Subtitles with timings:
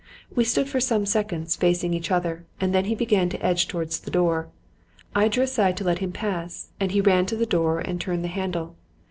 [0.35, 3.99] We stood for some seconds facing each other and then he began to edge towards
[3.99, 4.49] the door.
[5.13, 8.23] I drew aside to let him pass and he ran to the door and turned
[8.23, 8.75] the handle.